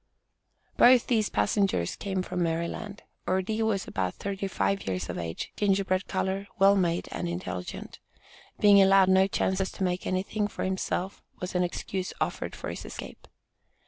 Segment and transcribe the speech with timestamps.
[0.77, 3.03] Both of these passengers came from Maryland.
[3.27, 7.99] Ordee was about thirty five years of age, gingerbread color, well made, and intelligent.
[8.59, 12.83] Being allowed no chances to make anything for himself, was the excuse offered for his
[12.83, 13.27] escape.